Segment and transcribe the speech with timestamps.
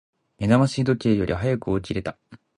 [0.39, 2.17] 目覚まし時計より早く起きれた。